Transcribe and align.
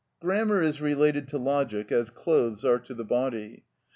Grammar 0.19 0.63
is 0.63 0.81
related 0.81 1.27
to 1.27 1.37
logic 1.37 1.91
as 1.91 2.09
clothes 2.09 2.61
to 2.61 2.93
the 2.95 3.05
body. 3.05 3.65